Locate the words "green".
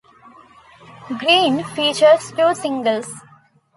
1.19-1.63